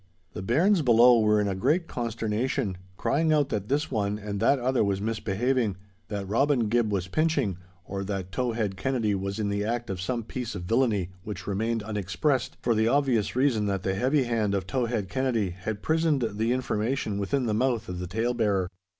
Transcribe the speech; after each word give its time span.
The 0.33 0.41
bairns 0.41 0.81
below 0.81 1.19
were 1.19 1.39
in 1.39 1.47
a 1.47 1.53
great 1.53 1.87
consternation, 1.87 2.75
crying 2.97 3.31
out 3.31 3.49
that 3.49 3.67
this 3.69 3.91
one 3.91 4.17
and 4.17 4.39
that 4.39 4.57
other 4.57 4.83
was 4.83 4.99
misbehaving—that 4.99 6.27
Robin 6.27 6.69
Gibb 6.71 6.91
was 6.91 7.07
pinching, 7.07 7.59
or 7.85 8.03
that 8.05 8.31
Towhead 8.31 8.77
Kennedy 8.77 9.13
was 9.13 9.37
in 9.37 9.49
the 9.49 9.63
act 9.63 9.91
of 9.91 10.01
some 10.01 10.23
piece 10.23 10.55
of 10.55 10.63
villainy 10.63 11.11
which 11.21 11.45
remained 11.45 11.83
unexpressed, 11.83 12.57
for 12.63 12.73
the 12.73 12.87
obvious 12.87 13.35
reason 13.35 13.67
that 13.67 13.83
the 13.83 13.93
heavy 13.93 14.23
hand 14.23 14.55
of 14.55 14.65
Towhead 14.65 15.07
Kennedy 15.07 15.51
had 15.51 15.83
prisoned 15.83 16.23
the 16.33 16.51
information 16.51 17.19
within 17.19 17.45
the 17.45 17.53
mouth 17.53 17.87
of 17.87 17.99
the 17.99 18.07
tale 18.07 18.33
bearer. 18.33 18.69